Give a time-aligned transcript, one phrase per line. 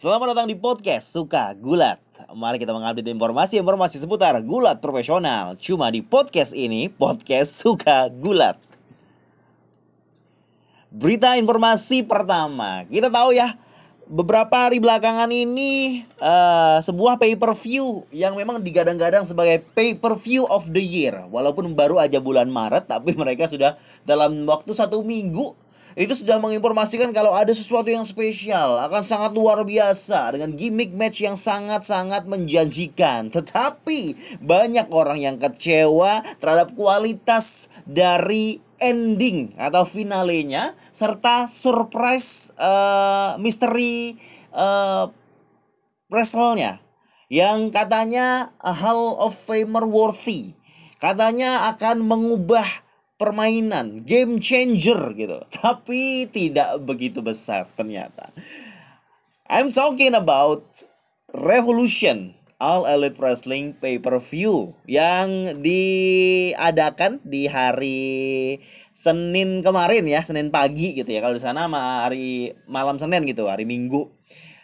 [0.00, 2.00] Selamat datang di podcast Suka Gulat.
[2.32, 5.60] Mari kita mengupdate informasi-informasi seputar gulat profesional.
[5.60, 8.56] Cuma di podcast ini, podcast Suka Gulat.
[10.88, 13.60] Berita informasi pertama, kita tahu ya,
[14.08, 20.16] beberapa hari belakangan ini uh, sebuah pay per view yang memang digadang-gadang sebagai pay per
[20.16, 21.28] view of the year.
[21.28, 23.76] Walaupun baru aja bulan Maret, tapi mereka sudah
[24.08, 25.52] dalam waktu satu minggu
[25.98, 31.22] itu sudah menginformasikan kalau ada sesuatu yang spesial akan sangat luar biasa dengan gimmick match
[31.26, 33.30] yang sangat-sangat menjanjikan.
[33.30, 44.16] Tetapi banyak orang yang kecewa terhadap kualitas dari ending atau finalenya serta surprise uh, misteri
[44.56, 45.10] uh,
[46.08, 46.80] wrestlenya
[47.30, 50.58] yang katanya Hall of Famer worthy.
[51.00, 52.66] Katanya akan mengubah
[53.20, 55.44] permainan, game changer gitu.
[55.60, 58.32] Tapi tidak begitu besar ternyata.
[59.44, 60.64] I'm talking about
[61.36, 68.00] Revolution All Elite Wrestling Pay-Per-View yang diadakan di hari
[68.92, 71.24] Senin kemarin ya, Senin pagi gitu ya.
[71.24, 71.64] Kalau di sana
[72.04, 74.12] hari malam Senin gitu, hari Minggu.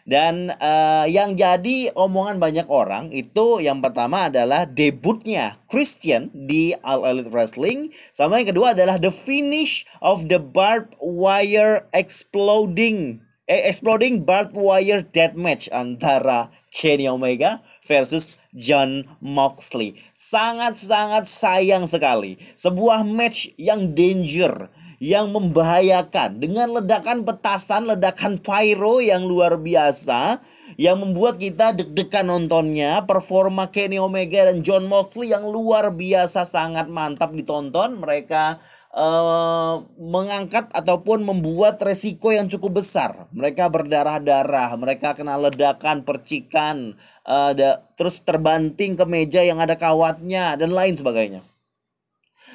[0.06, 7.02] Dan uh, yang jadi omongan banyak orang itu yang pertama adalah debutnya Christian di All
[7.02, 7.90] Elite Wrestling.
[8.14, 15.38] Sama yang kedua adalah the finish of the barbed wire exploding exploding barbed wire death
[15.38, 19.94] match antara Kenny Omega versus John Moxley.
[20.18, 22.36] Sangat-sangat sayang sekali.
[22.58, 30.40] Sebuah match yang danger yang membahayakan dengan ledakan petasan, ledakan pyro yang luar biasa
[30.80, 33.04] yang membuat kita deg-degan nontonnya.
[33.04, 38.00] Performa Kenny Omega dan John Moxley yang luar biasa sangat mantap ditonton.
[38.00, 38.58] Mereka
[38.96, 43.28] uh, mengangkat ataupun membuat resiko yang cukup besar.
[43.36, 46.96] Mereka berdarah-darah, mereka kena ledakan, percikan,
[47.28, 47.52] uh,
[47.94, 51.44] terus terbanting ke meja yang ada kawatnya dan lain sebagainya.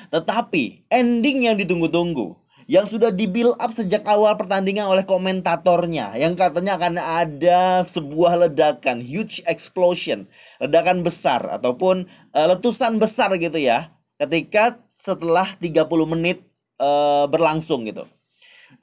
[0.09, 6.39] Tetapi ending yang ditunggu-tunggu yang sudah di build up sejak awal pertandingan oleh komentatornya yang
[6.39, 10.23] katanya akan ada sebuah ledakan huge explosion
[10.61, 16.45] ledakan besar ataupun uh, letusan besar gitu ya ketika setelah 30 menit
[16.77, 18.05] uh, berlangsung gitu.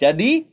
[0.02, 0.50] Jadi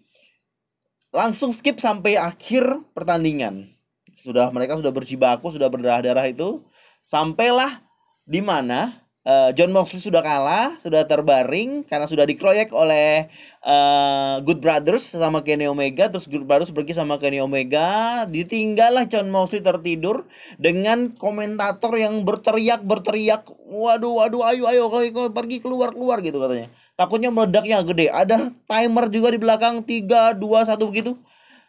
[1.10, 3.74] langsung skip sampai akhir pertandingan.
[4.14, 6.62] Sudah mereka sudah berjibaku sudah berdarah-darah itu.
[7.02, 7.82] Sampailah
[8.30, 8.94] di mana
[9.26, 13.28] uh, John Moxley sudah kalah, sudah terbaring karena sudah dikeroyok oleh
[13.66, 16.08] uh, Good Brothers sama Kenny Omega.
[16.08, 20.30] Terus Good Brothers pergi sama Kenny Omega, ditinggallah John Moxley tertidur
[20.62, 25.04] dengan komentator yang berteriak berteriak, waduh waduh ayo ayo kau
[25.34, 26.70] pergi keluar keluar gitu katanya.
[26.96, 28.08] Takutnya meledaknya gede.
[28.08, 31.20] Ada timer juga di belakang 3 2 1 begitu.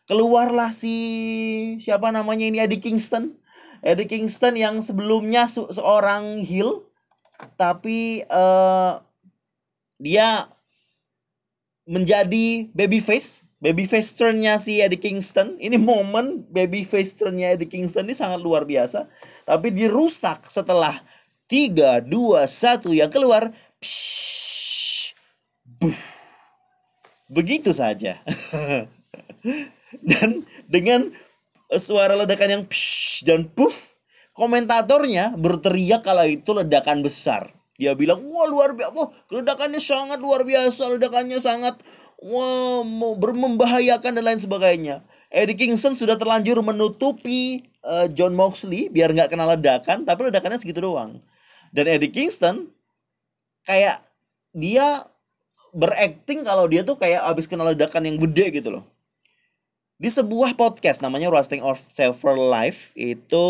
[0.06, 0.94] Keluarlah si
[1.82, 3.34] siapa namanya ini Eddie Kingston.
[3.82, 6.85] Eddie Kingston yang sebelumnya se seorang heel
[7.56, 9.00] tapi uh,
[9.96, 10.48] dia
[11.86, 13.46] menjadi baby face.
[13.56, 15.56] Baby face turnnya si Eddie Kingston.
[15.56, 19.08] Ini momen baby face turnnya Eddie Kingston ini sangat luar biasa.
[19.48, 20.92] Tapi dirusak setelah
[21.48, 23.48] tiga dua satu yang keluar.
[23.80, 25.16] Psh,
[27.32, 28.20] begitu saja.
[30.10, 31.08] Dan dengan
[31.74, 33.95] suara ledakan yang psh, dan puff
[34.36, 37.50] komentatornya berteriak kala itu ledakan besar.
[37.76, 41.76] Dia bilang, wah luar biasa, wah ledakannya sangat luar biasa, ledakannya sangat
[42.20, 42.80] wah
[43.36, 45.04] membahayakan dan lain sebagainya.
[45.28, 50.84] Eddie Kingston sudah terlanjur menutupi uh, John Moxley biar nggak kena ledakan, tapi ledakannya segitu
[50.84, 51.20] doang.
[51.72, 52.72] Dan Eddie Kingston
[53.68, 54.00] kayak
[54.56, 55.04] dia
[55.76, 58.95] berakting kalau dia tuh kayak abis kena ledakan yang gede gitu loh
[59.96, 63.46] di sebuah podcast namanya Roasting of Several Life itu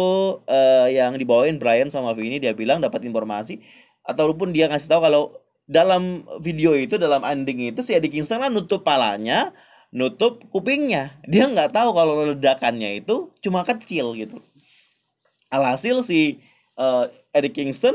[0.46, 3.58] uh, yang dibawain Brian sama Vini dia bilang dapat informasi
[4.06, 5.22] ataupun dia ngasih tahu kalau
[5.66, 9.50] dalam video itu dalam ending itu si Eddie Kingston kan nutup palanya
[9.94, 11.10] nutup kupingnya.
[11.26, 14.38] Dia nggak tahu kalau ledakannya itu cuma kecil gitu.
[15.50, 16.42] Alhasil si
[16.78, 17.94] uh, Eddie Kingston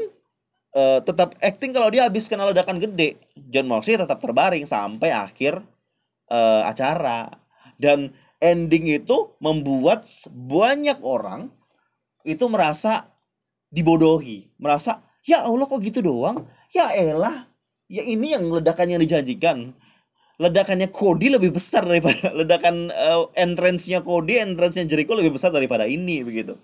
[0.75, 3.19] uh, tetap acting kalau dia habis kena ledakan gede.
[3.51, 5.63] John Moxley tetap terbaring sampai akhir
[6.31, 7.31] uh, acara.
[7.81, 11.53] Dan ending itu membuat banyak orang
[12.25, 13.07] itu merasa
[13.69, 16.43] dibodohi, merasa ya Allah kok gitu doang,
[16.73, 17.47] ya elah,
[17.87, 19.77] ya ini yang ledakan yang dijanjikan.
[20.41, 26.25] Ledakannya Cody lebih besar daripada ledakan uh, entrance-nya Cody, entrance-nya Jericho lebih besar daripada ini
[26.25, 26.57] begitu.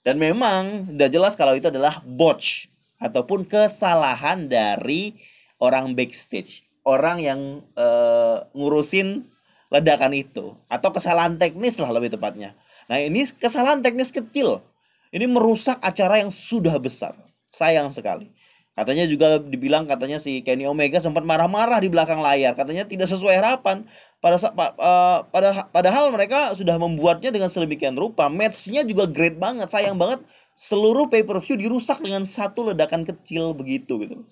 [0.00, 2.68] Dan memang udah jelas kalau itu adalah botch
[3.00, 5.16] ataupun kesalahan dari
[5.60, 7.40] orang backstage, orang yang
[7.76, 9.28] uh, ngurusin
[9.74, 12.54] ledakan itu atau kesalahan teknis lah lebih tepatnya.
[12.86, 14.62] Nah, ini kesalahan teknis kecil.
[15.10, 17.18] Ini merusak acara yang sudah besar.
[17.50, 18.30] Sayang sekali.
[18.74, 23.38] Katanya juga dibilang katanya si Kenny Omega sempat marah-marah di belakang layar, katanya tidak sesuai
[23.38, 23.86] harapan.
[24.18, 28.26] Pada uh, pada padahal mereka sudah membuatnya dengan sedemikian rupa.
[28.26, 30.26] Matchnya juga great banget, sayang banget
[30.58, 34.26] seluruh pay per view dirusak dengan satu ledakan kecil begitu gitu.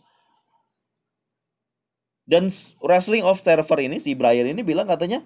[2.23, 2.47] Dan
[2.79, 5.23] Wrestling of Server ini si Brian ini bilang katanya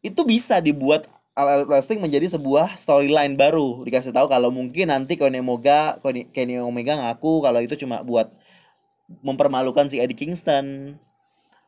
[0.00, 1.04] itu bisa dibuat
[1.36, 3.84] Elite Wrestling menjadi sebuah storyline baru.
[3.84, 6.00] Dikasih tahu kalau mungkin nanti Kenny Omega,
[6.32, 8.32] Kenny Omega ngaku kalau itu cuma buat
[9.20, 10.96] mempermalukan si Eddie Kingston.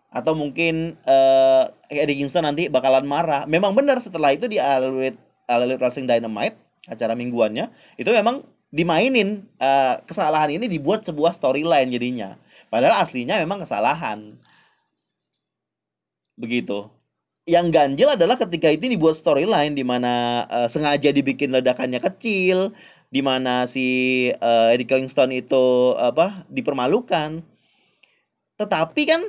[0.09, 3.45] Atau mungkin uh, Eddie Kingston nanti bakalan marah.
[3.45, 6.57] Memang benar setelah itu di All Elite Wrestling Dynamite,
[6.89, 7.69] acara mingguannya,
[8.01, 8.41] itu memang
[8.73, 12.41] dimainin uh, kesalahan ini dibuat sebuah storyline jadinya.
[12.69, 14.37] Padahal aslinya memang kesalahan.
[16.39, 16.99] Begitu
[17.49, 22.77] yang ganjil adalah ketika itu dibuat storyline di mana uh, sengaja dibikin ledakannya kecil,
[23.09, 27.41] di mana si uh, Eddie Kingston itu apa dipermalukan.
[28.61, 29.25] Tetapi kan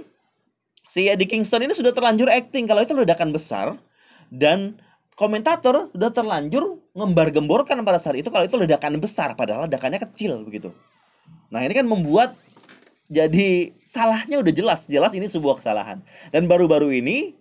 [0.84, 3.80] si Eddie Kingston ini sudah terlanjur acting kalau itu ledakan besar
[4.28, 4.76] dan
[5.16, 10.76] komentator sudah terlanjur ngembar-gemborkan pada saat itu kalau itu ledakan besar padahal ledakannya kecil begitu.
[11.50, 12.36] Nah, ini kan membuat
[13.10, 16.06] jadi salahnya udah jelas, jelas ini sebuah kesalahan.
[16.30, 17.34] Dan baru-baru ini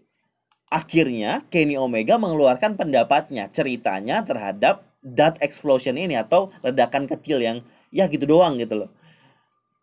[0.73, 7.61] akhirnya Kenny Omega mengeluarkan pendapatnya ceritanya terhadap that explosion ini atau ledakan kecil yang
[7.93, 8.91] ya gitu doang gitu loh.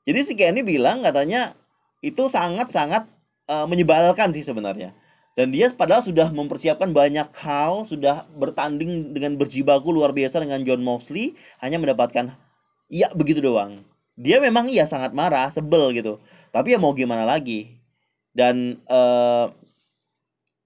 [0.10, 1.54] Jadi si Kenny bilang katanya
[2.02, 3.06] itu sangat-sangat
[3.50, 4.94] uh, menyebalkan sih sebenarnya.
[5.36, 10.80] Dan dia padahal sudah mempersiapkan banyak hal, sudah bertanding dengan berjibaku luar biasa dengan John
[10.80, 12.32] Moxley, hanya mendapatkan
[12.88, 13.84] ya begitu doang.
[14.16, 16.24] Dia memang iya sangat marah, sebel gitu.
[16.56, 17.76] Tapi ya mau gimana lagi?
[18.36, 19.52] Dan uh,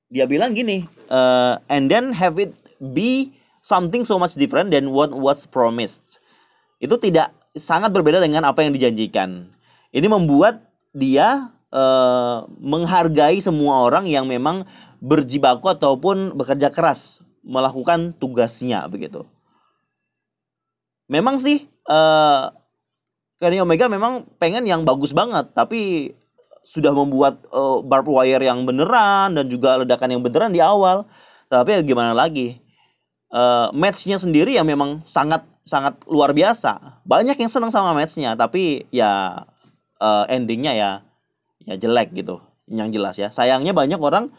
[0.10, 3.30] dia bilang gini uh, and then have it be
[3.62, 6.18] something so much different than what was promised
[6.81, 9.46] itu tidak sangat berbeda dengan apa yang dijanjikan
[9.94, 10.66] ini membuat
[10.98, 14.66] dia uh, menghargai semua orang yang memang
[14.98, 19.30] berjibaku ataupun bekerja keras melakukan tugasnya begitu
[21.06, 22.50] memang sih uh,
[23.39, 26.12] Kenny Omega memang pengen yang bagus banget tapi
[26.69, 31.09] sudah membuat uh, barbed wire yang beneran dan juga ledakan yang beneran di awal.
[31.50, 32.62] Tapi ya gimana lagi?
[33.33, 37.01] Uh, matchnya sendiri ya memang sangat sangat luar biasa.
[37.09, 39.45] Banyak yang senang sama matchnya, tapi ya
[39.97, 40.92] uh, endingnya ya
[41.65, 42.38] ya jelek gitu.
[42.69, 43.30] Yang jelas ya.
[43.33, 44.30] Sayangnya banyak orang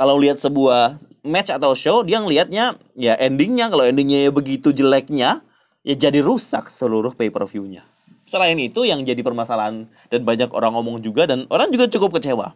[0.00, 5.44] kalau lihat sebuah match atau show dia ngelihatnya ya endingnya kalau endingnya ya begitu jeleknya
[5.86, 7.84] ya jadi rusak seluruh pay per view-nya.
[8.28, 12.54] Selain itu yang jadi permasalahan dan banyak orang ngomong juga dan orang juga cukup kecewa.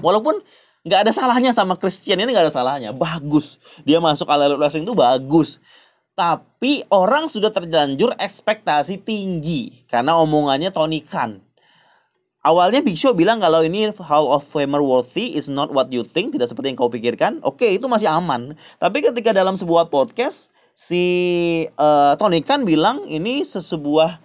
[0.00, 0.44] Walaupun
[0.84, 3.56] nggak ada salahnya sama Christian ini nggak ada salahnya, bagus.
[3.88, 5.56] Dia masuk ala wrestling itu bagus.
[6.12, 11.40] Tapi orang sudah terlanjur ekspektasi tinggi karena omongannya Tony Khan.
[12.40, 16.32] Awalnya Big Show bilang kalau ini Hall of Famer worthy is not what you think,
[16.32, 17.36] tidak seperti yang kau pikirkan.
[17.44, 18.56] Oke, itu masih aman.
[18.80, 21.02] Tapi ketika dalam sebuah podcast si
[21.76, 24.20] uh, Tony Khan bilang ini sesebuah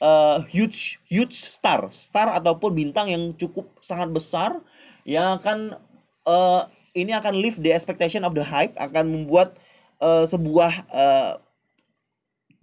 [0.00, 4.50] uh, huge huge star, star ataupun bintang yang cukup sangat besar
[5.04, 5.76] yang akan
[6.26, 9.54] uh, ini akan lift the expectation of the hype, akan membuat
[10.02, 11.32] uh, sebuah uh,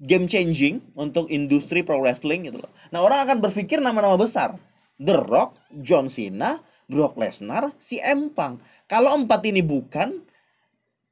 [0.03, 2.71] game changing untuk industri pro wrestling gitu loh.
[2.93, 4.53] Nah, orang akan berpikir nama-nama besar.
[4.97, 8.61] The Rock, John Cena, Brock Lesnar, si Empang.
[8.89, 10.25] Kalau empat ini bukan,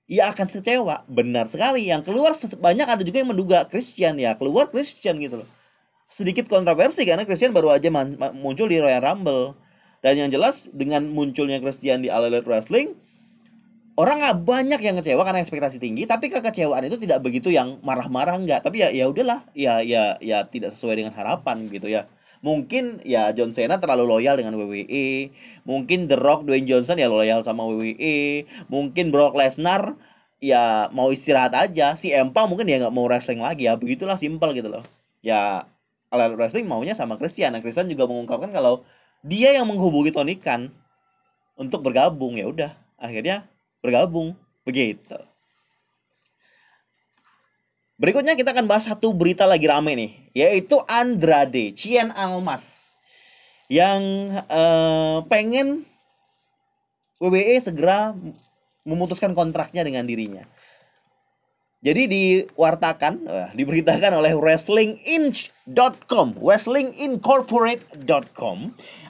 [0.06, 1.06] ia akan kecewa.
[1.10, 1.90] Benar sekali.
[1.90, 5.50] Yang keluar banyak ada juga yang menduga Christian ya, keluar Christian gitu loh
[6.06, 7.90] sedikit kontroversi karena Christian baru aja
[8.34, 9.58] muncul di Royal Rumble.
[10.06, 12.94] Dan yang jelas dengan munculnya Christian di All Elite Wrestling,
[13.98, 18.38] orang nggak banyak yang kecewa karena ekspektasi tinggi, tapi kekecewaan itu tidak begitu yang marah-marah
[18.38, 18.62] enggak.
[18.62, 22.06] Tapi ya ya udahlah, ya ya ya tidak sesuai dengan harapan gitu ya.
[22.46, 25.34] Mungkin ya John Cena terlalu loyal dengan WWE,
[25.66, 29.98] mungkin The Rock Dwayne Johnson ya loyal sama WWE, mungkin Brock Lesnar
[30.38, 34.54] ya mau istirahat aja, si Empang mungkin ya nggak mau wrestling lagi ya, begitulah simpel
[34.54, 34.86] gitu loh.
[35.26, 35.66] Ya
[36.14, 37.52] All Wrestling maunya sama Christian.
[37.52, 38.86] Nah, Christian juga mengungkapkan kalau
[39.26, 40.70] dia yang menghubungi Tony Khan
[41.58, 43.50] untuk bergabung ya udah akhirnya
[43.84, 45.18] bergabung begitu.
[47.96, 53.00] Berikutnya kita akan bahas satu berita lagi rame nih, yaitu Andrade Cien Almas
[53.72, 54.04] yang
[54.52, 55.88] uh, pengen
[57.24, 58.12] WWE segera
[58.84, 60.44] memutuskan kontraknya dengan dirinya.
[61.86, 68.58] Jadi diwartakan, uh, diberitakan oleh wrestlinginch.com, wrestlingincorporate.com,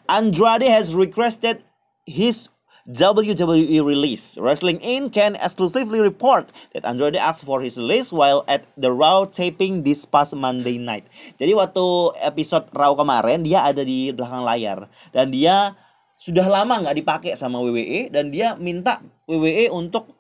[0.06, 1.66] Andrade has requested
[2.06, 2.54] his
[2.86, 4.38] WWE release.
[4.38, 9.26] Wrestling In can exclusively report that Andrade asked for his release while at the Raw
[9.26, 11.10] taping this past Monday night.
[11.42, 11.82] Jadi waktu
[12.22, 15.74] episode Raw kemarin dia ada di belakang layar dan dia
[16.14, 20.14] sudah lama nggak dipakai sama WWE dan dia minta WWE untuk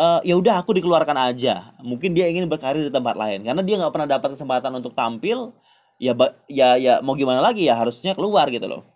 [0.00, 1.76] uh, ya udah aku dikeluarkan aja.
[1.84, 5.52] Mungkin dia ingin berkarir di tempat lain karena dia nggak pernah dapat kesempatan untuk tampil.
[6.00, 6.16] Ya
[6.48, 8.88] ya ya mau gimana lagi ya harusnya keluar gitu loh.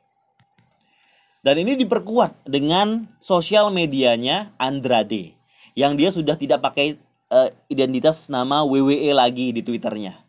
[1.44, 5.36] Dan ini diperkuat dengan sosial medianya Andrade
[5.76, 6.96] yang dia sudah tidak pakai
[7.28, 10.24] uh, identitas nama WWE lagi di Twitternya.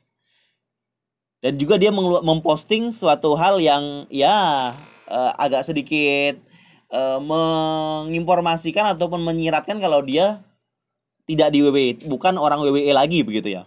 [1.39, 4.75] Dan juga dia memposting suatu hal yang ya
[5.07, 6.35] uh, agak sedikit
[6.91, 10.43] uh, menginformasikan ataupun menyiratkan kalau dia
[11.23, 13.63] tidak di WWE, bukan orang WWE lagi begitu ya.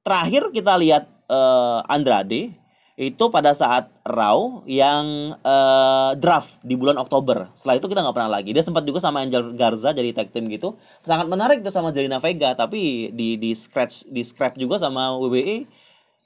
[0.00, 2.54] Terakhir kita lihat uh, Andrade
[2.96, 7.52] itu pada saat Raw yang uh, draft di bulan Oktober.
[7.52, 8.56] Setelah itu kita nggak pernah lagi.
[8.56, 10.80] Dia sempat juga sama Angel Garza jadi tag team gitu.
[11.04, 15.68] Sangat menarik tuh sama Zelina Vega, tapi di di scratch di scrap juga sama WWE.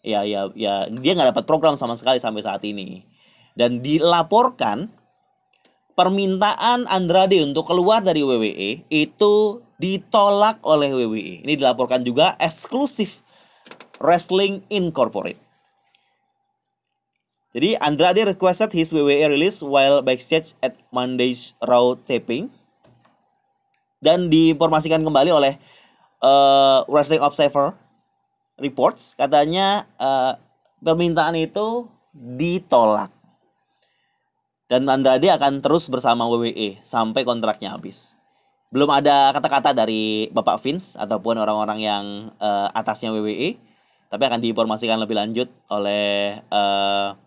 [0.06, 3.02] Ya ya ya dia nggak dapat program sama sekali sampai saat ini.
[3.58, 4.94] Dan dilaporkan
[5.98, 9.34] permintaan Andrade untuk keluar dari WWE itu
[9.82, 11.42] ditolak oleh WWE.
[11.42, 13.26] Ini dilaporkan juga eksklusif
[13.98, 15.49] Wrestling Incorporated.
[17.50, 22.46] Jadi Andrade requested his WWE release while backstage at Monday's Raw taping.
[23.98, 25.58] Dan diinformasikan kembali oleh
[26.22, 27.74] uh, Wrestling Observer
[28.62, 29.18] reports.
[29.18, 30.38] Katanya uh,
[30.78, 33.10] permintaan itu ditolak.
[34.70, 38.14] Dan Andrade akan terus bersama WWE sampai kontraknya habis.
[38.70, 42.04] Belum ada kata-kata dari Bapak Vince ataupun orang-orang yang
[42.38, 43.58] uh, atasnya WWE,
[44.06, 47.18] tapi akan diinformasikan lebih lanjut oleh uh,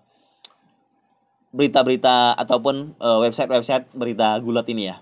[1.54, 4.98] berita-berita ataupun uh, website-website berita gulat ini ya.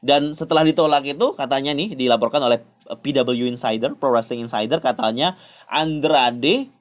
[0.00, 5.36] Dan setelah ditolak itu katanya nih dilaporkan oleh PW Insider, Pro Wrestling Insider katanya
[5.68, 6.72] Andrade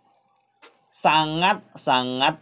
[0.94, 2.39] sangat sangat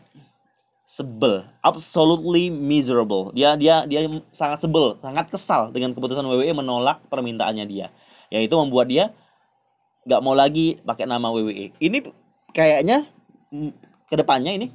[0.84, 3.34] sebel, absolutely miserable.
[3.34, 7.90] Dia dia dia sangat sebel, sangat kesal dengan keputusan WWE menolak permintaannya dia.
[8.30, 9.10] Yaitu membuat dia
[10.06, 11.74] nggak mau lagi pakai nama WWE.
[11.80, 11.98] Ini
[12.52, 13.08] kayaknya
[13.50, 13.72] mm,
[14.06, 14.68] ke depannya ini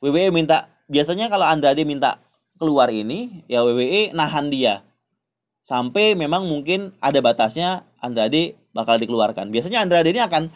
[0.00, 2.20] WWE minta biasanya kalau Andrade minta
[2.60, 4.84] keluar ini ya WWE nahan dia
[5.60, 9.52] sampai memang mungkin ada batasnya Andrade bakal dikeluarkan.
[9.52, 10.48] Biasanya Andrade ini akan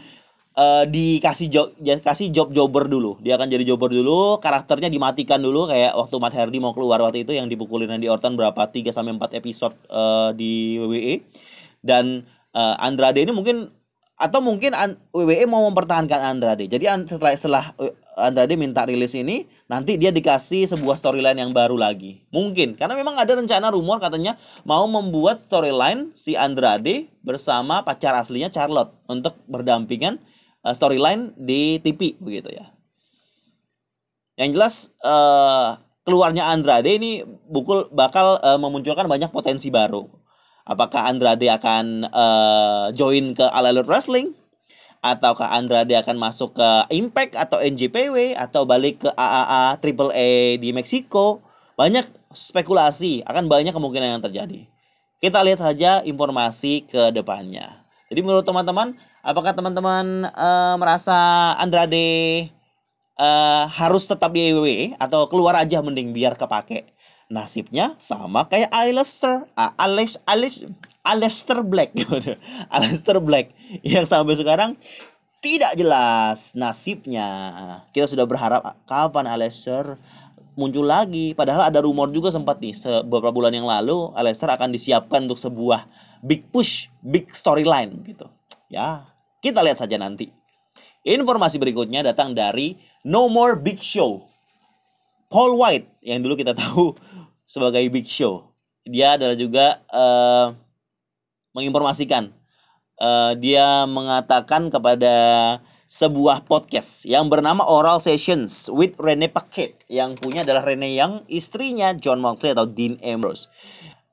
[0.56, 3.20] uh, dikasih job kasih job jobber dulu.
[3.20, 7.26] Dia akan jadi jobber dulu, karakternya dimatikan dulu kayak waktu Matt Hardy mau keluar waktu
[7.26, 11.20] itu yang dipukulin Randy Orton berapa 3 sampai 4 episode uh, di WWE.
[11.84, 12.24] Dan
[12.56, 13.68] uh, Andrade ini mungkin
[14.14, 14.70] atau mungkin
[15.10, 16.70] WWE mau mempertahankan Andrade.
[16.70, 17.64] Jadi setelah setelah
[18.14, 22.22] Andrade minta rilis ini, nanti dia dikasih sebuah storyline yang baru lagi.
[22.30, 28.54] Mungkin karena memang ada rencana rumor katanya mau membuat storyline si Andrade bersama pacar aslinya
[28.54, 30.22] Charlotte untuk berdampingan
[30.62, 32.70] uh, storyline di TV begitu ya.
[34.38, 35.74] Yang jelas uh,
[36.06, 40.23] keluarnya Andrade ini bukul bakal memunculkan banyak potensi baru
[40.64, 44.32] Apakah Andrade akan uh, join ke All Elite Wrestling?
[45.04, 50.32] Ataukah Andrade akan masuk ke Impact atau NJPW atau balik ke AAA AAA
[50.64, 51.44] di Meksiko?
[51.76, 54.64] Banyak spekulasi, akan banyak kemungkinan yang terjadi.
[55.20, 57.84] Kita lihat saja informasi ke depannya.
[58.08, 62.48] Jadi menurut teman-teman, apakah teman-teman uh, merasa Andrade
[63.20, 66.93] uh, harus tetap di WWE atau keluar aja mending biar kepake?
[67.32, 70.64] Nasibnya sama kayak Alistair uh, Alex Alex
[71.04, 71.92] Alistair Black.
[72.74, 73.52] Alistair Black
[73.84, 74.80] yang sampai sekarang
[75.44, 77.28] tidak jelas nasibnya.
[77.92, 80.00] Kita sudah berharap kapan Alistair
[80.56, 81.36] muncul lagi.
[81.36, 82.72] Padahal ada rumor juga sempat nih
[83.04, 85.84] beberapa bulan yang lalu Alistair akan disiapkan untuk sebuah
[86.24, 88.24] big push big storyline gitu.
[88.72, 89.04] Ya
[89.44, 90.32] kita lihat saja nanti.
[91.04, 94.24] Informasi berikutnya datang dari No More Big Show
[95.28, 96.94] Paul White yang dulu kita tahu
[97.52, 98.52] sebagai Big Show.
[98.84, 100.52] Dia adalah juga uh,
[101.56, 102.32] menginformasikan.
[102.94, 105.16] Uh, dia mengatakan kepada
[105.84, 111.94] sebuah podcast yang bernama Oral Sessions with Rene Paquette yang punya adalah Rene yang istrinya
[111.94, 113.46] John Moxley atau Dean Ambrose.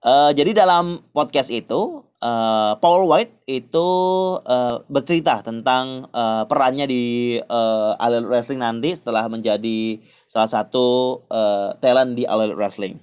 [0.01, 3.89] Uh, jadi dalam podcast itu uh, Paul White itu
[4.39, 9.99] uh, bercerita tentang uh, perannya di uh, All Elite Wrestling nanti setelah menjadi
[10.29, 12.95] salah satu uh, talent di All Elite Wrestling.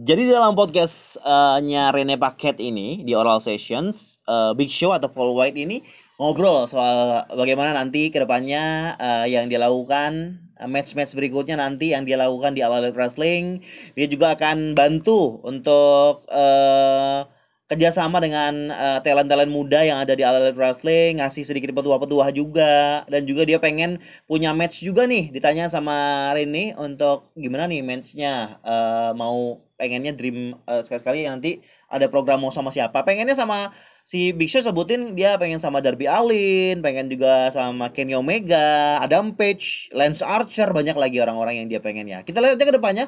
[0.00, 5.34] Jadi dalam podcastnya uh Rene Paket ini di Oral Sessions, uh, Big Show atau Paul
[5.34, 5.82] White ini
[6.16, 12.52] ngobrol soal bagaimana nanti ke depannya uh, yang dilakukan match-match berikutnya nanti yang dia lakukan
[12.54, 13.64] di All Elite Wrestling.
[13.98, 17.24] Dia juga akan bantu untuk uh,
[17.70, 23.06] kerjasama dengan uh, talent-talent muda yang ada di All Elite Wrestling, ngasih sedikit petuah-petuah juga,
[23.06, 25.30] dan juga dia pengen punya match juga nih.
[25.30, 32.10] Ditanya sama Rene untuk gimana nih matchnya, uh, mau pengennya dream uh, sekali-sekali nanti ada
[32.10, 33.06] program mau sama siapa?
[33.06, 33.70] Pengennya sama
[34.02, 39.30] si Big Show sebutin dia pengen sama Darby Allin, pengen juga sama Kenny Omega, Adam
[39.30, 42.26] Page, Lance Archer, banyak lagi orang-orang yang dia pengen ya.
[42.26, 43.06] Kita lihat aja ke depannya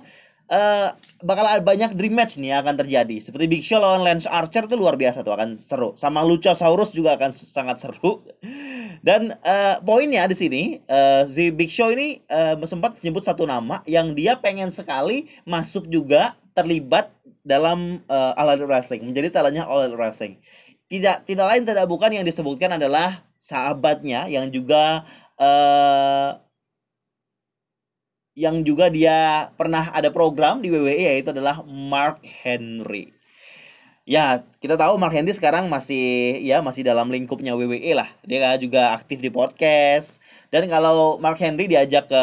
[0.53, 0.89] uh,
[1.25, 3.17] bakal ada banyak dream match nih akan terjadi.
[3.19, 5.97] Seperti Big Show lawan Lance Archer tuh luar biasa tuh akan seru.
[5.97, 8.21] Sama Luchasaurus juga akan sangat seru.
[9.07, 13.81] Dan uh, poinnya di sini uh, si Big Show ini uh, sempat menyebut satu nama
[13.89, 17.11] yang dia pengen sekali masuk juga terlibat
[17.43, 20.39] dalam uh, All Elite Wrestling, menjadi talentnya All Elite Wrestling.
[20.87, 25.03] Tidak tidak lain tidak bukan yang disebutkan adalah sahabatnya yang juga
[28.33, 33.13] yang juga dia pernah ada program di WWE yaitu adalah Mark Henry.
[34.03, 38.11] Ya, kita tahu Mark Henry sekarang masih ya masih dalam lingkupnya WWE lah.
[38.27, 40.19] Dia juga aktif di podcast.
[40.51, 42.21] Dan kalau Mark Henry diajak ke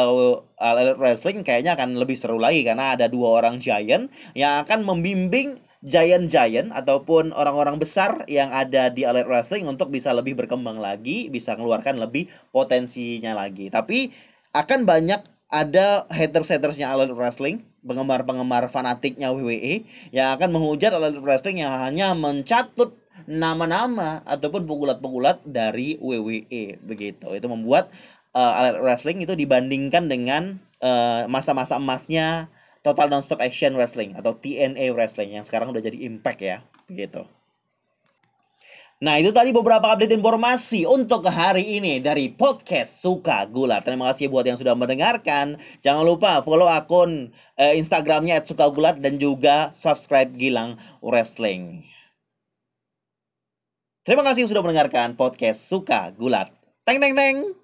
[0.60, 5.64] Elite Wrestling kayaknya akan lebih seru lagi karena ada dua orang giant yang akan membimbing
[5.80, 11.56] giant-giant ataupun orang-orang besar yang ada di Elite Wrestling untuk bisa lebih berkembang lagi, bisa
[11.56, 13.72] mengeluarkan lebih potensinya lagi.
[13.72, 14.12] Tapi
[14.52, 21.74] akan banyak ada haters-hatersnya All Wrestling, penggemar-penggemar fanatiknya WWE yang akan menghujat All Wrestling yang
[21.74, 22.94] hanya mencatut
[23.26, 27.28] nama-nama ataupun pegulat-pegulat dari WWE begitu.
[27.34, 27.90] Itu membuat
[28.34, 32.48] uh, All Elite Wrestling itu dibandingkan dengan uh, masa-masa emasnya
[32.80, 37.28] Total Nonstop Action Wrestling atau TNA Wrestling yang sekarang udah jadi Impact ya, begitu.
[39.00, 43.80] Nah itu tadi beberapa update informasi untuk hari ini dari podcast Suka Gula.
[43.80, 45.56] Terima kasih buat yang sudah mendengarkan.
[45.80, 51.88] Jangan lupa follow akun eh, Instagramnya @sukagulat dan juga subscribe Gilang Wrestling.
[54.04, 56.52] Terima kasih sudah mendengarkan podcast Suka Gulat.
[56.84, 57.59] Teng teng teng.